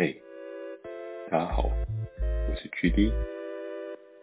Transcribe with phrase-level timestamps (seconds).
[0.00, 0.14] 嘿，
[1.28, 1.68] 大家好，
[2.48, 3.10] 我是 GD，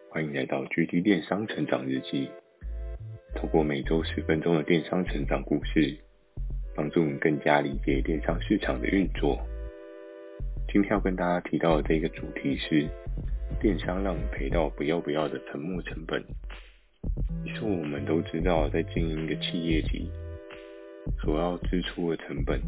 [0.08, 2.30] 欢迎来到 GD 电商成长日记。
[3.34, 5.94] 透过每周十分钟的电商成长故事，
[6.74, 9.38] 帮助你更加理解电商市场的运作。
[10.72, 12.88] 今天要跟大家提到的这个主题是：
[13.60, 16.24] 电商让你赔到不要不要的沉没成本。
[17.44, 20.10] 其实我们都知道，在经营一个企业级，
[21.22, 22.58] 所要支出的成本。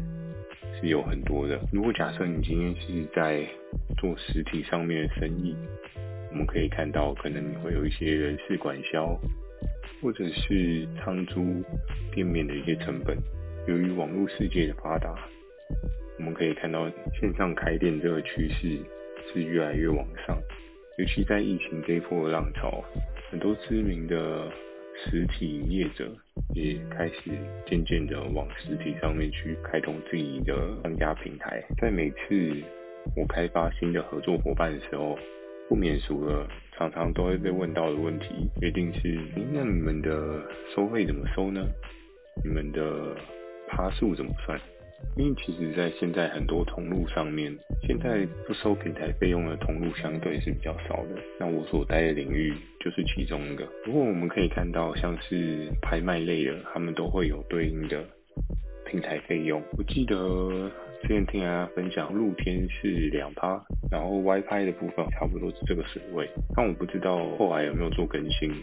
[0.79, 1.59] 是有很多的。
[1.71, 3.45] 如果假设你今天是在
[3.97, 5.55] 做实体上面的生意，
[6.31, 9.19] 我们可以看到，可能你会有一些人事管销，
[10.01, 11.63] 或者是仓租
[12.13, 13.17] 店面的一些成本。
[13.67, 15.13] 由于网络世界的发达，
[16.17, 16.89] 我们可以看到
[17.19, 18.79] 线上开店这个趋势
[19.33, 20.37] 是越来越往上。
[20.97, 22.83] 尤其在疫情这一波的浪潮，
[23.29, 24.49] 很多知名的
[24.95, 26.09] 实体业者。
[26.53, 27.31] 也开始
[27.65, 31.63] 渐渐的往实体上面去开通自己的商家平台。
[31.77, 32.63] 在每次
[33.15, 35.17] 我开发新的合作伙伴的时候，
[35.67, 39.19] 不免俗了，常常都会被问到的问题，一定是：
[39.53, 40.41] 那你们的
[40.75, 41.61] 收费怎么收呢？
[42.43, 43.15] 你们的
[43.67, 44.59] 趴数怎么算？
[45.17, 47.53] 因为其实，在现在很多通路上面，
[47.85, 51.21] 现在不收平台费用的通路相对是比较少的。
[51.39, 53.65] 那我所待的领域就是其中一个。
[53.83, 58.03] 不过我们可以看到，像是拍卖类的，他们都会有对应的
[58.85, 59.61] 平台费用。
[59.77, 60.15] 我记得
[61.01, 63.61] 之前听大家分享，露天是两趴，
[63.91, 66.29] 然后 WiFi 的部分差不多是这个水位。
[66.55, 68.53] 但我不知道后来有没有做更新。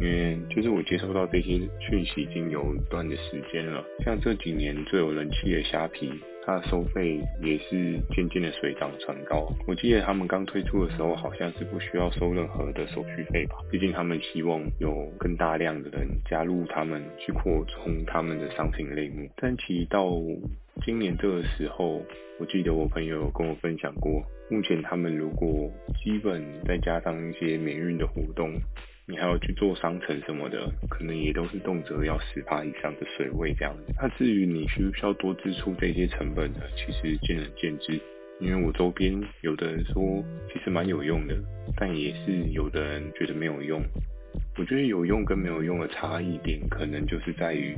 [0.00, 6.10] 因为就是我接收到这些讯息已经有一段的时间了，像这几年最有人气的虾皮，
[6.44, 9.46] 它的收费也是渐渐的水涨船高。
[9.66, 13.56] 我记得他们刚推出的时候，好像是不需要收任何的手续费吧？
[13.70, 19.28] 毕竟他们希望有更大量的人加入他们，去扩充他们的商品类目。
[19.36, 20.10] 但其实到
[20.84, 22.02] 今年这个时候，
[22.40, 25.70] 我记得我朋友有跟我分享过，目前他们如果
[26.02, 28.58] 基本再加上一些免运的活动。
[29.12, 33.92] 你还要去做商城什么的，可能也都是动辄要十趴以上的水位这样子。
[34.00, 36.60] 那至于你需不需要多支出这些成本呢？
[36.74, 38.00] 其实见仁见智。
[38.40, 41.36] 因为我周边有的人说其实蛮有用的，
[41.76, 43.82] 但也是有的人觉得没有用。
[44.58, 47.76] 我觉得有用跟没有用的差异点，可能就是在于。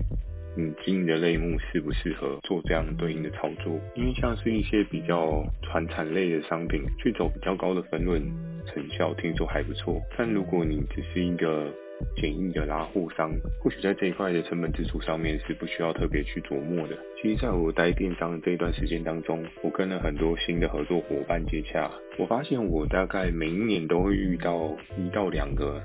[0.56, 3.76] 你经营的类目适不适合做这样对应的操作？
[3.96, 8.22] 因为像是一些比较传产类的商品，去走比较高的分润
[8.66, 10.00] 成效，听说还不错。
[10.16, 11.72] 但如果你只是一个
[12.16, 13.30] 简易的拉货商，
[13.62, 16.96] 或许在这一块的成本支出上面是不需要特别去琢磨的。
[17.20, 25.80] 其实，在我待电商的这一段时间当中，我跟了很多新的合作伙伴接洽，我发现我大概每一年都会遇到一到两个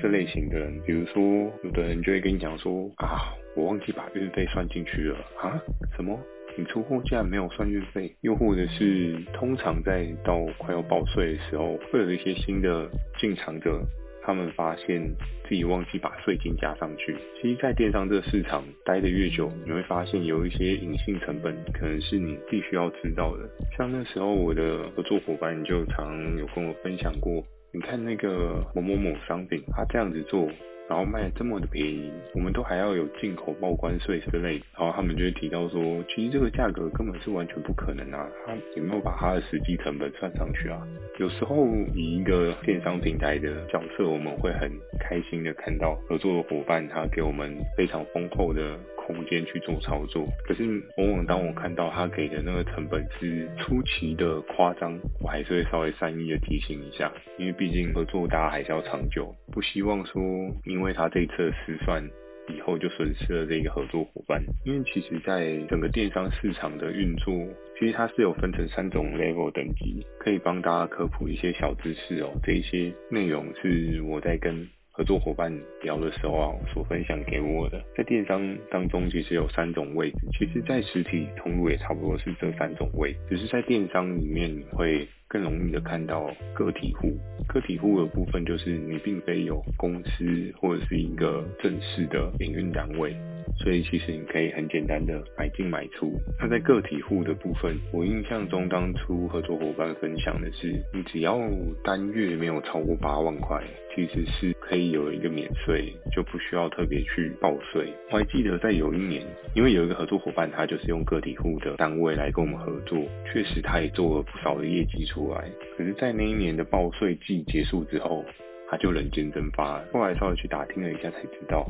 [0.00, 1.22] 这类型的人，比如说
[1.62, 3.34] 有的人就会跟你讲说啊。
[3.56, 5.62] 我忘记把运费算进去了啊？
[5.94, 6.18] 什么？
[6.56, 8.14] 你出货竟然没有算运费？
[8.20, 12.88] 又或者是通常在到快要报税的时候，会有一些新的
[13.18, 13.80] 进场者，
[14.22, 15.02] 他们发现
[15.48, 17.16] 自己忘记把税金加上去。
[17.42, 23.48] 其实，在电商这个市场待得越久，你会发现有一些隐性成本，可能是你必须要知道的。
[23.76, 27.42] 像那时候我的合作伙伴就常有跟我分享过，
[27.72, 30.48] 你看那个某某某商品，他这样子做。
[30.88, 40.86] 然后卖这么的便宜，我们都还要有进口报关税之类，然后他们就会提到说，其实这个价格根本是完全不可能啊，他有没有把他的实际成本算上去啊？
[41.18, 48.78] 有时候以一个电商平台的角色，我们会很开心的看到合作的伙伴他给我们非常丰厚的。
[49.06, 60.22] 空间去做操作，可是往往当我看到他给的那个成本是出奇的夸张，我还是会稍微善意的提醒一下，因为毕竟合作大家还是要长久，不希望说
[60.64, 62.02] 因为他这一次的失算，
[62.48, 64.42] 以后就损失了这个合作伙伴。
[64.64, 67.34] 因为其实在整个电商市场的运作，
[67.78, 72.32] 其实它是有分成三种 level 等级，可以帮大家科普一些小知识哦。
[72.42, 74.66] 这一些内容是我在跟。
[74.96, 87.10] 合作伙伴聊的时候啊，所分享给我的，在电商当中其实有三种位置，其实在实体通路也差不多是这三种位，只是在电商里面你会更容易的看到个体户。
[87.48, 93.16] 个体户的部分就是你并非有公司或者是一个正式的营运单位。
[93.56, 96.12] 所以其实你可以很简单的买进买出。
[96.40, 101.38] 那在个体户的部分，我印象中当初合作伙伴分享的是，你只要
[101.82, 103.62] 单月没有超过八万块，
[103.94, 107.92] 其实是可以有一个免税，就不需要特别去报税。
[108.10, 109.22] 我还记得在有一年，
[109.54, 112.98] 因为有一个合作伙伴，他就是用个体户的单位来跟我们合作，
[113.32, 115.48] 确实他也做了不少的业绩出来。
[115.76, 118.24] 可是，在那一年的报税季结束之后，
[118.68, 119.80] 他就人间蒸发。
[119.92, 121.66] 后来稍微去打听了一下才知道。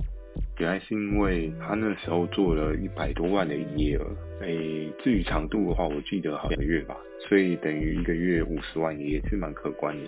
[0.59, 4.05] 原来是因为他那时候做了一百多万的营业额，
[4.41, 6.97] 诶，至于长度的话，我记得好几个月吧，
[7.29, 10.05] 所以等于一个月五十万也是蛮可观的。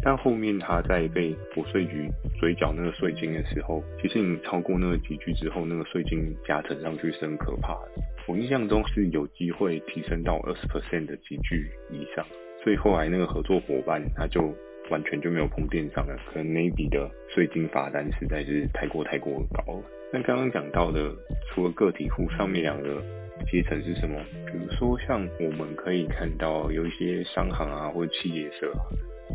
[0.00, 2.08] 但后面他在被国税局
[2.38, 8.02] 追缴那个税金的时候，其实你超过那个级距之后，那个税金加成上去是很可怕的。
[8.28, 12.24] 我印象中是有机会提升到二十 percent 的级距以上，
[12.62, 14.54] 所以后来那个合作伙伴他就
[14.90, 19.82] 完全就没有碰电商了，可能那一笔的税金罚单实在是太过太过高了。
[20.12, 21.14] 那刚刚讲到的，
[21.48, 23.02] 除了个体户上面两个
[23.50, 24.18] 阶层是什么？
[24.46, 28.80] 比如说像我们可以看到有一些商行啊，或者企业社啊。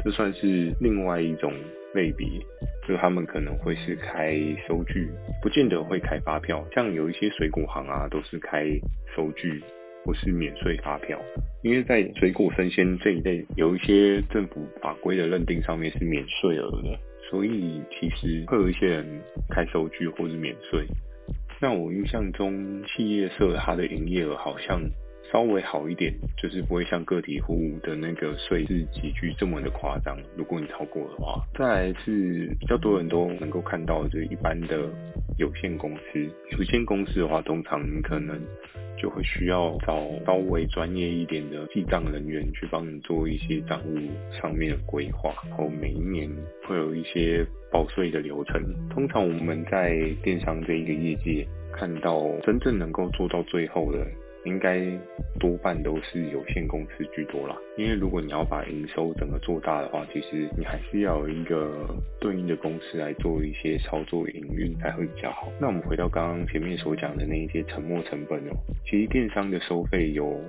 [0.03, 1.53] 这算是另外一种
[1.93, 2.27] 类别，
[2.87, 4.35] 就他们可能会是开
[4.67, 5.07] 收据，
[5.39, 6.65] 不见得会开发票。
[6.73, 8.65] 像有一些水果行啊，都是开
[9.15, 9.61] 收据
[10.05, 11.19] 或是免税发票，
[11.61, 19.05] 因为在水果生鲜这一类，有一些政府法规的认定上面是免税额的，所以其实会有一些人
[19.49, 20.85] 开收据或是免税。
[21.61, 24.81] 那我印象中，企业社它的营业额好像。
[25.33, 30.15] 稍微好一点，就是不会像个体户的那个税是级距这么的夸张。
[30.37, 34.87] 如果你超过的话，再来是比较多人都能够看到，就是一般的
[35.39, 36.29] 有限公司。
[36.51, 38.39] 有限公司的话，通常你可能
[39.01, 43.97] 就会需要找稍微专业一点的记账人员去帮你做一些账务
[44.39, 46.29] 上面的规划，然后每一年
[46.67, 48.61] 会有一些报税的流程。
[48.91, 54.05] 通常我们在电商这一个业界看到，真正能够做到最后的。
[54.45, 54.79] 应该
[55.39, 61.87] 多半都是有限公司居多啦，因为如果你要把营收整个做大的话，其实你还是要有一个
[62.19, 65.51] 对应的公司来做一些操作营运才会比较好。
[65.61, 68.51] 那我们回到刚刚前面所讲的那一些沉没成本哦，
[68.85, 70.39] 其实电商的收费有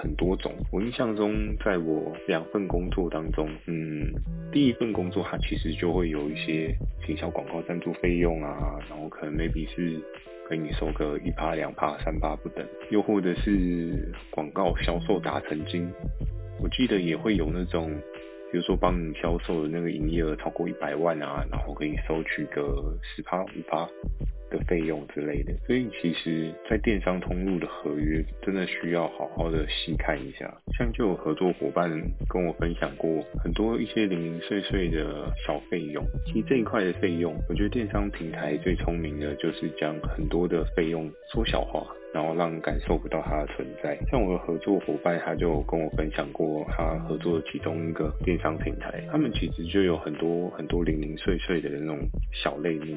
[0.00, 0.52] 很多种。
[0.72, 4.10] 我印象中，在我两份工作当中，嗯，
[4.50, 6.74] 第一份工作它其实就会有一些
[7.06, 10.00] 行销广告赞助费用啊，然后可能 maybe 是。
[10.48, 15.86] 给你收个一趴、两趴、三趴不等，又或者是广告销售达成金，
[16.60, 17.90] 我记得也会有那种，
[18.50, 23.86] 比如说帮你销售的那个营业额超过一百万啊，然后给你收取个十趴、五趴。
[24.50, 30.52] 的费用之类的，所以其实，在电商通路的合约，真的需要好好的细看一下。
[30.76, 31.90] 像就有合作伙伴
[32.28, 36.04] 跟我分享过很多一些零零碎碎的小费用。
[36.26, 43.98] 其实这一块的费用，我觉得电商平台最聪明的就是将很多的费用缩小化，然后让人感受不到它的存在。
[44.10, 51.98] 像我的合作伙伴，他就跟我分享过，他合作的其中一个电商平台，他们其实就有很多很多零零碎碎的那种
[52.32, 52.96] 小类目。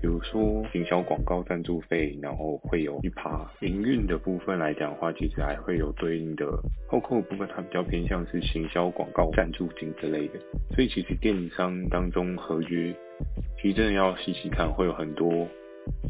[0.00, 6.46] 比如说营销广告赞助费，然后会有一趴营运的部分来讲的话，其实还会有对应的
[6.88, 10.34] 后扣部分，它比较偏向是行销广告赞助金之类的。
[10.74, 12.94] 所以其实电商当中合约，
[13.60, 15.48] 其实真的要细细看，会有很多。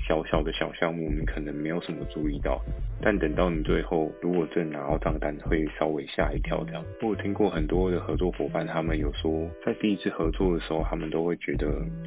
[0.06, 2.60] 小小的小项目，你可能没有什么注意到，
[3.02, 6.64] 但等到你最后如果真拿到账单，会稍微吓一跳。
[6.64, 11.66] 这样，我有听过很多的合作伙伴，他们有说，在第一次合作的时候，他们都会觉得，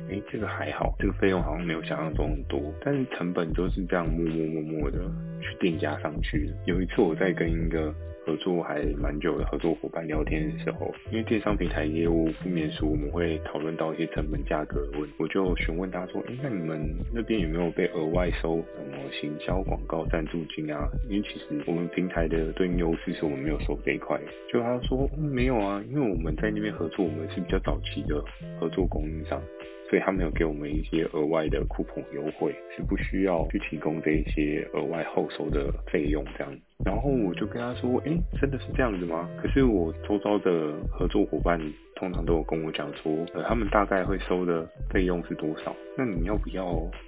[0.09, 4.99] 哎，这个还好，这个费用好像没有想象中很多，但是成本就是这样默默默默的
[5.39, 6.49] 去定价上去。
[6.65, 7.93] 有一次我在跟一个。
[8.25, 16.79] 合作还蛮久的合作伙伴聊天的时候，因为电商平台业务不免俗，我们会讨论到一些成本价格的问题，我就询问他说：“哎，那你们
[17.13, 24.19] 那边有没有被额外收什么行销广告赞助金啊？”因为其实我们平台的对应优势是我们没有收这一块。
[24.51, 28.23] 就他说：“嗯，没有啊，因为我们在那边合作，我们是比较早期的
[28.59, 29.41] 合作供应商。”
[29.89, 36.57] 所以他没有给我们一些额外的酷碰优惠，是不需要去提供这一些额外后收的费用这样。
[36.83, 39.29] 然后我就跟他说，诶，真的是这样子吗？
[39.41, 41.59] 可是我周遭的合作伙伴
[41.95, 45.75] 通常都有跟我讲说，呃，他们大概会收的费用是多少？
[45.97, 46.65] 那你要不要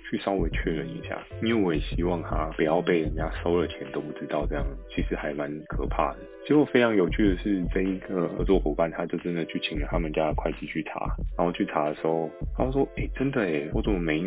[0.10, 1.18] 去稍微确认一下？
[1.42, 6.20] 因为我也希望他不要被人家收了钱都不知道，这样其实还蛮可怕的。
[6.46, 11.00] 结果非常有趣的是，这一个合作伙伴他就真的去请了他们家的会计去查，
[11.38, 14.22] 然后去查的时候，他说，诶，真的诶，我怎么每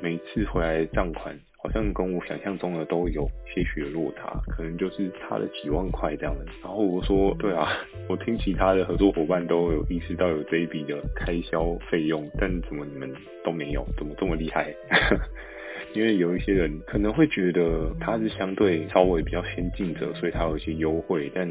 [0.00, 1.36] 每次回来账款？
[1.62, 6.44] 好像跟我想象中的都有些许的落差，可能就是差了几万块这样的。
[6.60, 7.68] 然后我说，对啊，
[8.10, 13.08] 我听其他的合作伙伴都有意识到有这一笔的开销费用，但怎么你们
[13.44, 13.86] 都没有？
[13.96, 14.74] 怎么这么厉害？
[15.94, 21.46] 因为有一些人可能会觉得他是相对稍微比较先进者，所以他有一些优惠，但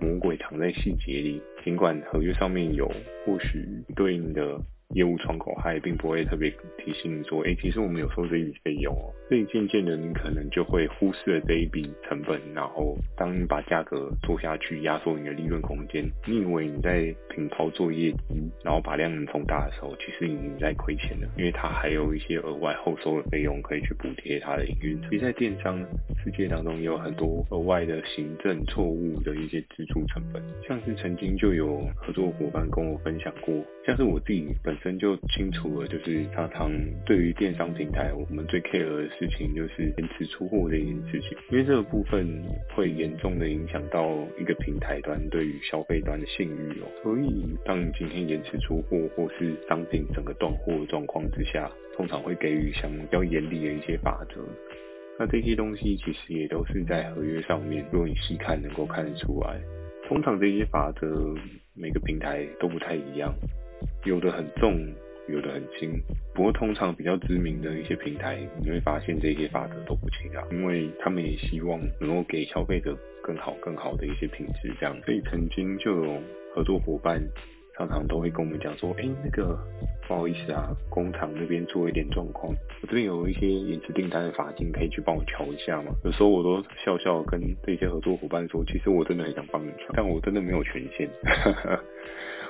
[0.00, 1.40] 魔鬼藏在细节里。
[1.64, 2.90] 尽管合约上面有
[3.26, 3.62] 或许
[3.94, 4.58] 对应的
[4.94, 9.12] 业务窗口，他也并不会特别提醒你说，哎，其实我们有收这一笔费用哦。
[9.28, 24.98] 所以渐渐的，你可能就会忽视了这一笔成本，然后当你把价格做下去，压缩你的利润空间，你以为你在平抛做业绩，然后把量能放大的时候，其实你已经在亏钱了，因为它还有一些额外后收的费用可以去补贴它的营运。
[25.02, 25.78] 所以，在电商
[26.24, 33.54] 世界当中，也有很多额外的行政错误的一些支出成本，像是曾经就有合作伙伴跟我分享过，
[33.88, 36.70] 像是我自己本身就清楚了，就是常常
[37.06, 42.38] 对于电商平台，我们最 care 的事情就是延迟出货这件事情，因为这个部分
[42.76, 46.86] 会严重的影响到一个平台端对于消费端的信誉哦。
[47.02, 54.44] 所以，当你今天延迟出货，或是商品整个断货的状况之下，通常会给予相比较严厉的一些法则。
[55.18, 59.58] 那这些东西其实也都是在合约上面，如果你细看能够看得出来。
[60.06, 61.34] 通常这些法则
[61.74, 63.34] 每个平台都不太一样，
[64.04, 64.78] 有的很重，
[65.28, 66.00] 有的很轻。
[66.34, 74.96] 不过通常比较知名的一些平台，你会发现这些法则都不轻啊，因为他们也希望能够给消费者更好、更好的一些品质，这样。
[75.04, 76.20] 所以曾经就有
[76.54, 77.22] 合作伙伴。
[77.78, 79.56] 常常都会跟我们讲说，哎，那个
[80.08, 85.92] 不好意思啊，工厂那边出了一点状况，我这边有一些延迟订单的法金，可以去帮我调一下吗？
[86.02, 91.08] 有时候我都笑笑跟这些合作伙伴说，其实我真的很想帮你调，但我真的没有权限。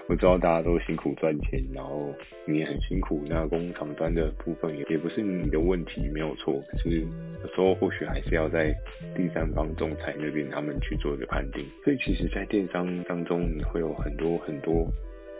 [0.08, 2.14] 我知道大家都辛苦赚钱，然后
[2.46, 6.60] 你也很辛苦，那工厂端的部分也也不是你的问题，没有错。
[6.70, 7.00] 可是
[7.42, 8.74] 有时候或许还是要在
[9.14, 11.64] 第三方仲裁那边他们去做一个判定。
[11.84, 14.86] 所以其实，在电商当中，你会有很多很多。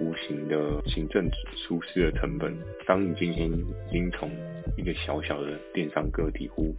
[0.01, 2.57] 无形的行政疏失的成本。
[2.87, 4.31] 当你今天已经从
[4.77, 6.73] 一个小小的电商个体户，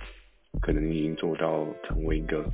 [0.61, 2.45] 可能已经做到成为一个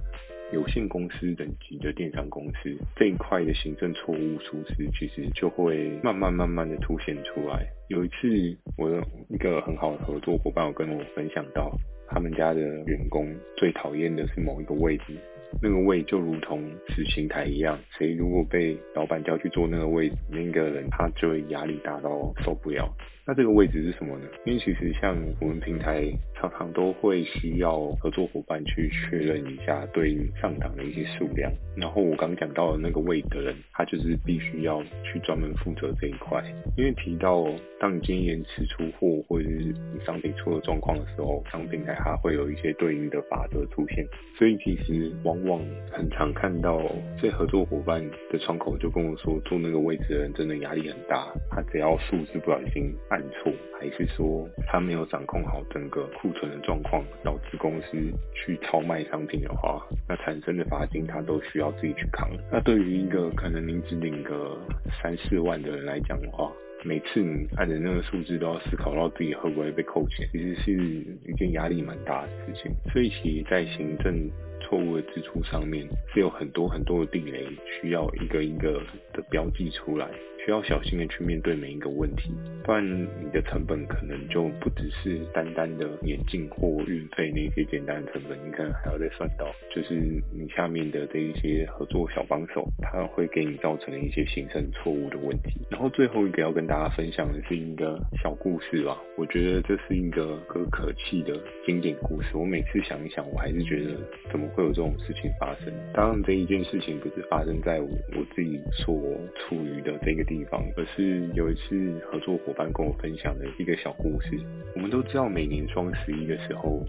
[0.54, 7.66] 有限公司等级的电商公司，这一块的行政错误疏失，其实就会慢慢慢慢的凸显出来。
[7.90, 11.72] 有一次，我的一个很好的合作伙伴，跟我分享到，
[12.08, 15.16] 他们家的员工最讨厌的是某一个位置。
[15.62, 22.94] 那个位就如同死刑台一样，谁如果被老板叫去坐那个位置，那个人他就会压力大到受不了。
[23.28, 24.26] 那这个位置是什么呢？
[24.46, 26.06] 因为其实像我们平台
[26.36, 31.52] 常常都会需要合作伙伴去确认一下对应上档的一些数量。
[31.76, 36.40] 然后我刚讲到的那个位置的人，他就是必须要去专门负责这一块。
[36.78, 37.44] 因为提到
[37.80, 39.74] 当你今天延迟出货或者是
[40.06, 44.06] 商品出了状况的时候，商品台它会有一些对应的法则出现。
[44.38, 45.60] 所以其实往往
[45.92, 46.80] 很常看到
[47.20, 51.34] 这合作伙伴的窗口就跟我说，做那个位置的人真的压力很大。
[51.50, 52.94] 他只要数字不小心。
[53.16, 57.98] 犯错，还是说他没有掌控好整个库存的状况，导致公司
[58.34, 62.30] 去超卖商品的话，那产生的罚金他都需要自己去扛。
[62.52, 64.58] 那对于一个可能你只领个
[65.02, 66.52] 三四万的人来讲的话，
[66.84, 72.70] 每次你按着那个数字都要思考到自己会不会被扣钱，其实是一件压力蛮大的事情。
[72.92, 74.30] 所以其实，在行政
[74.60, 77.48] 错误的支出上面，是有很多很多的地雷，
[77.80, 80.06] 需要一个一个的标记出来。
[80.46, 82.30] 需要小心的去面对每一个问题，
[82.64, 89.96] 不然你的成本可能就不只是单单的眼镜货、运费那些简单的成本，你可能还要再算到，就是
[90.32, 95.66] 你下面的这一些合作小帮手，他会给你造成一些行政错误的问题。
[95.72, 101.34] 然后最后一个要跟大家分享的是一个小故事吧，我觉得这是一个可可气的
[101.66, 102.38] 经典故事。
[102.38, 103.98] 我每次想一想，我还是觉得
[104.32, 105.74] 怎么会有这种事情发生？
[105.92, 108.96] 当然，这一件事情不是发生在我我自己所
[109.40, 110.35] 处于的这个地。
[110.36, 114.38] 地方，而是有一次合作伙伴跟我分享的一个小故事。
[114.76, 116.84] 我们都知道，每年双十一的时候，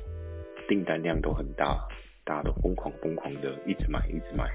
[0.68, 1.78] 订单量都很大，
[2.24, 4.50] 大家都疯狂疯狂的一直买，一直买。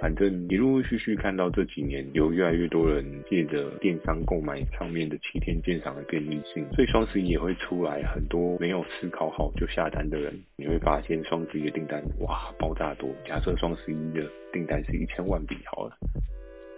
[0.00, 10.32] 反正你陆陆续续看到这几年，有越来越多人借着电商购买上面的七天鉴赏的便利性，所以双十一也会出来很多没有思考好就下单的人。
[10.54, 13.10] 你会发现双十一的订单哇爆炸多。
[13.26, 15.96] 假设双十一的订单是一千万笔好了。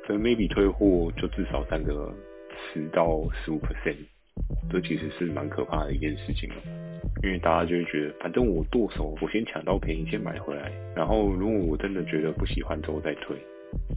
[0.07, 2.13] 所以 maybe 退货就至少占个
[2.73, 3.97] 十到十五 percent，
[4.71, 6.57] 这其实是蛮可怕的一件事情了，
[7.23, 13.37] 因为大家就会觉得，反正我剁手，我先抢到便宜先买回来，然后如果我真的觉得不喜欢之后再退。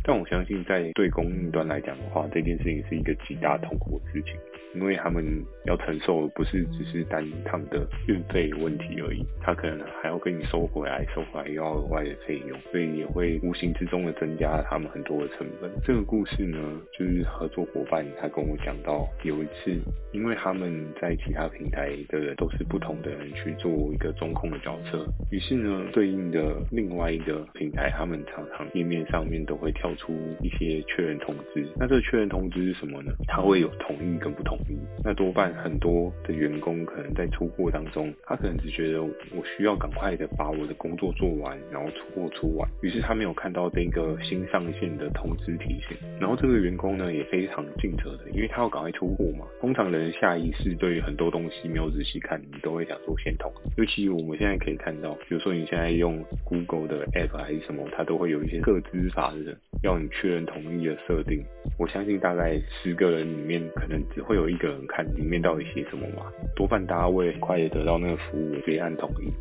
[0.04, 4.36] 但我相信，在对供应端来讲的话，这件事情是一个极大痛苦的事情，
[4.76, 5.24] 因为他们
[5.66, 15.72] 要承受的不是只是单他们的运费问题而已，他可能还要跟你收回来，收回来又要额外的费用，所以也会无形之中的增加他们很多的成本。
[15.84, 16.60] 这个故事呢，
[16.92, 19.72] 就是合作伙伴他跟我讲到，有一次，
[20.12, 29.58] 因为他们在其他平台的人都是不同的人去做一个中控的角色，于是呢，对应的另外一个平台，他们常常页面上面都。
[29.64, 31.66] 会跳出一些确认通知。
[31.78, 33.14] 那这个确认通知是什么呢？
[33.30, 34.78] 它会有同意跟不同意。
[35.04, 45.98] 那多半很多的员工可能在出货当中，他可能只觉得我需要赶快的把我的工作做完，然后出货出完，于是他没有看到这个新上线的通知提醒。
[46.20, 49.46] 然后这个员工呢也非常尽责的，因为他要赶快出货嘛。
[49.60, 53.70] 通常人下意识对于很多东西没有仔细看，你都会想说先同意。
[53.78, 61.44] 尤其我们现在可以看到，比如说你现在用 Google 的 App 还是什么，它都会有一些个资法的要你确认同意的设定。
[61.78, 66.32] 我相信大概十个人里面，可能只会有有一个人看里面到底写什么嘛。
[66.56, 69.32] 多半大家为很快也得到那个服务，直接按同意。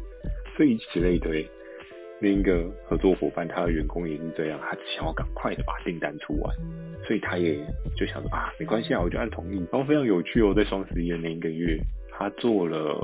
[0.56, 1.44] 所以之类推，
[2.20, 6.54] 另一个合作伙伴他的员工也是这样，他只想要赶快的把订单出完，
[7.06, 7.56] 所以他也
[7.96, 9.58] 就想说啊，没关系啊，我就按同意。
[9.72, 11.76] 然后非常有趣哦，在双十一的那一个月，
[12.10, 12.96] 他做了。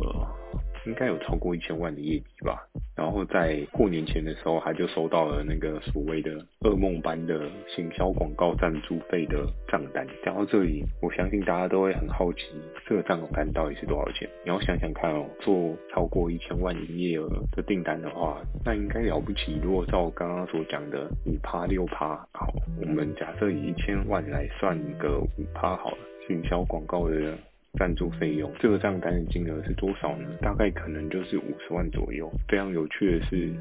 [0.88, 2.66] 应该有超过一千万的业绩吧。
[2.97, 10.07] 然后在过年前的时候，他就收到了那个所谓的噩梦般的行销广告赞助费的账单。
[10.25, 12.40] 讲到这里，我相信大家都会很好奇，
[12.87, 14.28] 这个账单到底是多少钱？
[14.45, 19.61] 你要想想看哦，做超过一千万营业额的订单的话，那应该了不起。
[19.62, 27.37] 如果照我刚刚所讲的五趴六趴，好，我们假设以一千万来算一个五趴好了，行销广告的。
[27.79, 30.29] 赞助费用，这个账单的金额是多少呢？
[30.41, 32.31] 大概可能就是五十万左右。
[32.49, 33.53] 非常有趣的是，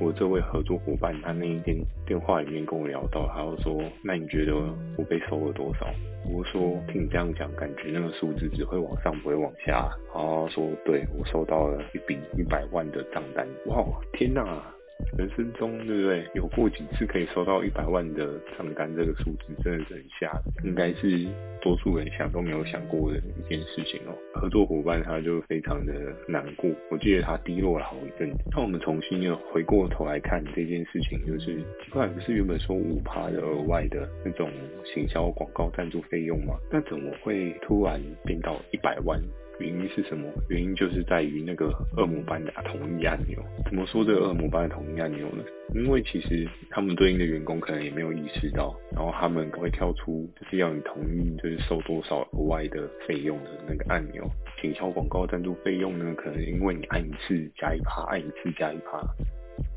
[0.00, 1.76] 我这位合作伙伴，他那一天
[2.06, 4.54] 电话里面跟我聊到，他就说：“那你觉得
[4.96, 5.86] 我被收了多少？”
[6.32, 14.74] 我说：“听你这样讲，感觉那个数字只会往上，不会往下。”然后说：“对，我收到了一笔一百万的账单。”哇，天哪！
[15.18, 16.24] 人生中，对不对？
[16.34, 21.26] 有过几次可以收到一百万的账单，这个数字真的是很吓人，应该是
[21.60, 24.14] 多数人想都没有想过的一件事情哦。
[24.34, 25.92] 合作伙伴他就非常的
[26.26, 28.38] 难过，我记得他低落了好一阵子。
[28.52, 34.50] 那我们重新又回过头来看这件事情，就是奇怪，不是原本说五趴的额外的那种
[34.84, 36.54] 行销广告赞助费用吗？
[36.70, 39.20] 那怎么会突然变到一百万？
[39.60, 40.26] 原因是什么？
[40.48, 43.38] 原因就是在于那个恶魔般的同意按钮。
[43.66, 45.44] 怎么说这个恶魔般的同意按钮呢？
[45.74, 54.28] 因为其实他们对应的员工可能也没有意识到，然后他们会跳出就是要你同意，就是收多少额外的费用的那个按钮。
[54.60, 59.00] 行销广告赞助费用呢，可能因为你按一次加一趴，按一次加一趴。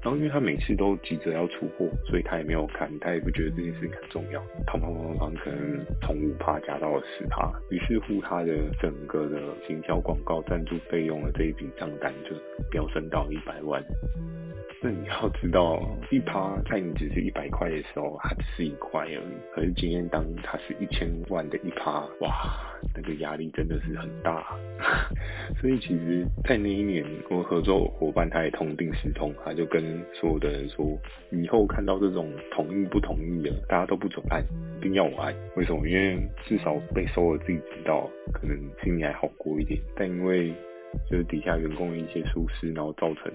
[0.03, 4.41] 然后因为他每次都急着要出货，所以他也没有看，他也不觉得这件事很重要。
[4.67, 12.35] 砰砰砰砰，可能从五趴加到了十趴，于是乎他的整个的行销广告赞助费用的这一笔账单就
[12.69, 13.81] 飙升到一百万。
[14.85, 15.79] 那你要知道，
[16.11, 19.33] 一趴在你只是一百块的时候，它只是一块而已。
[19.55, 22.59] 可是今天当它是一千万的一趴，哇，
[22.93, 24.43] 那个压力真的是很大。
[25.61, 29.81] 所以其实，在那一年，我合作伙伴他也痛定思痛，他就跟
[30.13, 30.85] 所有的人说，
[31.31, 34.43] 以后看到这种同意不同意的，大家都不准按，
[34.79, 35.33] 一定要我按。
[35.55, 35.87] 为什么？
[35.87, 39.79] 因为至少被收了自己知道，可能心里还好过一点。
[39.95, 40.53] 但因为
[41.09, 43.31] 就是底下员工的一些疏失，然后造成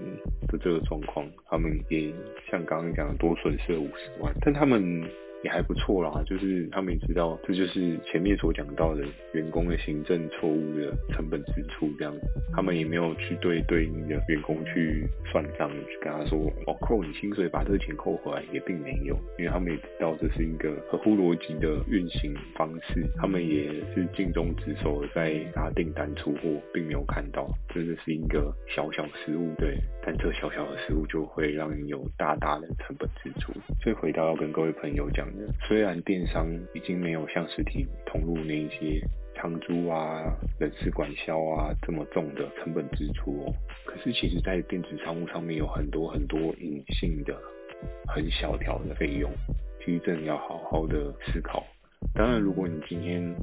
[0.47, 2.12] 的这个状况，他们也
[2.51, 5.03] 像刚刚讲的多损失了五十万，但他们。
[5.44, 12.12] 也还不错啦，就是他们也知道，这就是前面所讲到的员工的行政错误的成本支出这样，
[12.53, 35.28] 他们也没有去对对应的员工去算账，去跟他说哦，扣你薪水，把这个钱扣回来，也并没有，因为他们也知道这是一个合乎逻辑的运行方式，他们也是尽忠职守的在拿订单出货，并没有看到这就是一个小小失误，对，但这小小的失误就会让你有大大的成本支出，所以回到要跟各位朋友讲。
[35.67, 39.01] 虽然电商已经没有像实体通路那一些
[39.35, 40.23] 仓租啊、
[40.59, 47.37] 人事管销啊这么重的成本支出哦，可是其实，在电子商务上面有很多很多隐性的、
[48.07, 49.31] 很小条的费用，
[49.85, 51.64] 其实真的要好好的思考。
[52.14, 53.35] 当然，如果你今天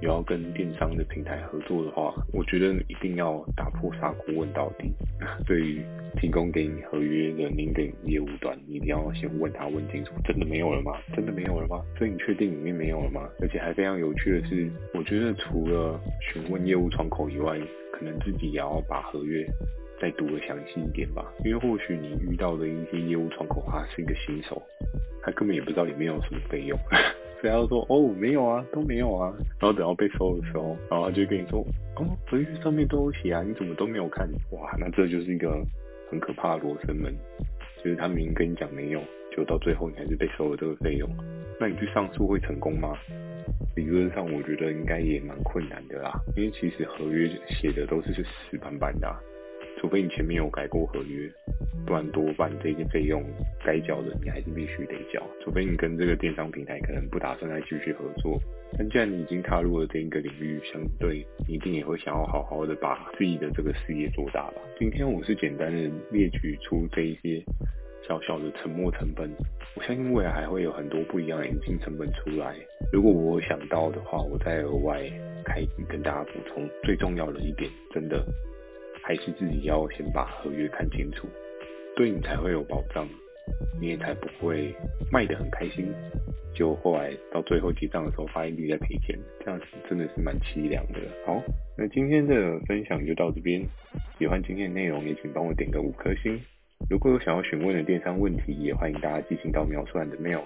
[0.00, 4.90] 有要跟电商的平台合作的话，我觉得一定要打破砂锅问到底。
[5.46, 5.82] 对于
[6.18, 10.92] 提供给你合约的您的业务端，你一定要先问他问清楚，真的没有了吗？
[11.14, 11.84] 真的没有了吗？
[11.98, 13.28] 所以你确定里面没有了吗？
[13.40, 16.00] 而且还非常有趣的是，我觉得除了
[16.32, 17.58] 询问业务窗口以外，
[17.92, 19.46] 可能自己也要把合约
[20.00, 24.62] 再读得详细一点吧，因为或许你遇到的一些业务窗口，他是一个新手，
[25.22, 26.78] 他根本也不知道里面有什么费用。
[27.40, 31.64] 所以他说哦，没有啊，都没有啊，然后等到被收的时候，然后他就跟你说
[31.96, 34.28] 哦，合约上面都有写啊，你怎么都没有看？
[34.52, 35.50] 哇，那这就是一个
[36.10, 37.14] 很可怕的罗生门，
[37.82, 39.00] 就是他明明跟你讲没有，
[39.34, 41.08] 就到最后你还是被收了这个费用，
[41.58, 42.92] 那你去上诉会成功吗？
[43.76, 49.08] 理论上我觉得应该也蛮困难的啦，因为其实合约写的都是死板板的。
[49.80, 51.26] 除非你前面有改过合约，
[51.86, 53.24] 不然多半这些费用
[53.64, 55.26] 该缴的你还是必须得缴。
[55.42, 58.38] 除非你跟这个电商平台可能不打算再继续合作，
[58.76, 64.60] 但既然你已经踏入了这一个领域，相对你一定也会想要好好的把自己的这个事业做大吧。
[64.78, 67.42] 今天我是简单的列举出这一些
[68.06, 69.30] 小小的沉没成本，
[69.76, 72.54] 我相信未来还会有很多不一样的隐性成本出来。
[72.92, 75.00] 如果我想到的话，我再额外
[75.42, 76.68] 开集跟大家补充。
[76.82, 78.22] 最重要的一点，真的
[79.02, 81.26] 还是自己要先把合约看清楚，
[81.96, 83.08] 对你才会有保障，
[83.80, 84.74] 你也才不会
[85.10, 85.86] 卖得很开心，
[86.54, 91.00] 就后来到最后结账的时候发现你在赔钱，这样子真的是蛮凄凉的。
[91.26, 91.42] 好，
[91.76, 93.62] 那今天的分享就到这边，
[94.18, 96.40] 喜欢今天的内容也请帮我点个五颗星。
[96.88, 100.42] 如果有想要询问的电商问题，也欢迎大家寄信到描述栏的 mail。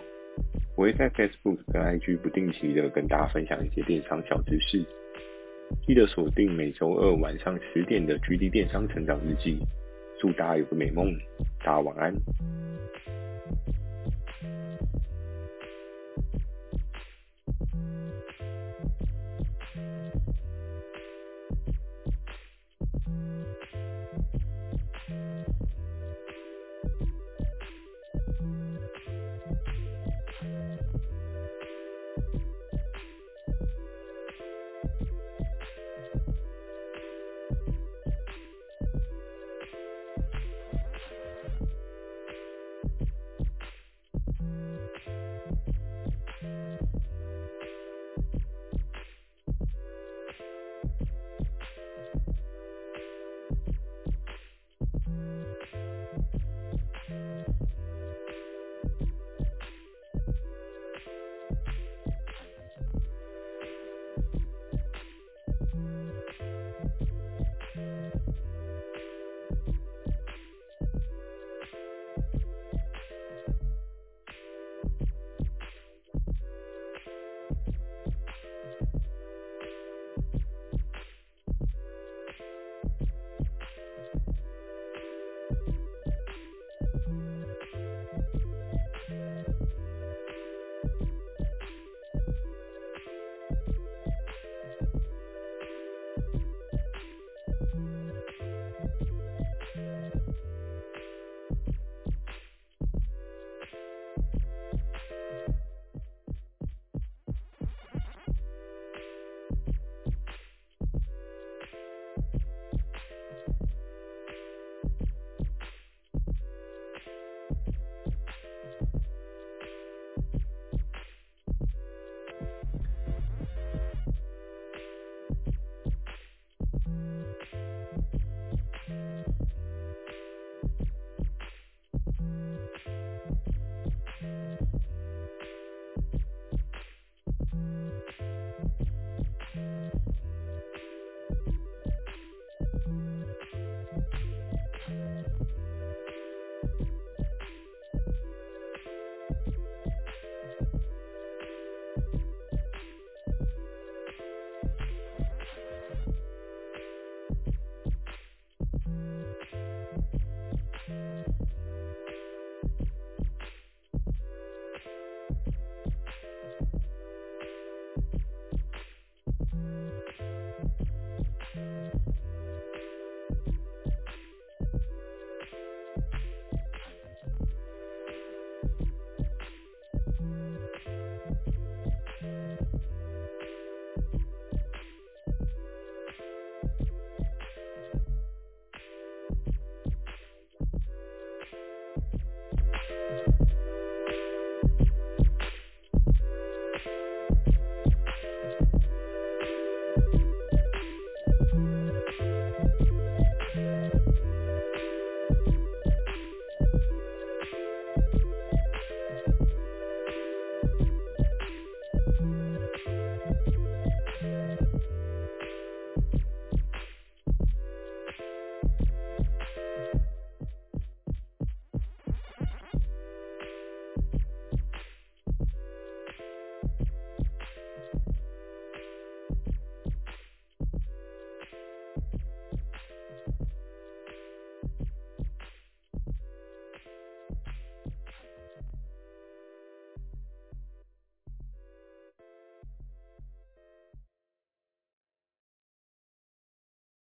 [0.76, 4.84] 我会在 Facebook 跟 IG 不定期的跟大家分享一些电商小知识。
[5.86, 9.58] 记得锁定每周二晚上十点的 GD 电商成长日记。
[10.18, 11.12] 祝大家有个美梦，
[11.58, 12.14] 大家晚安。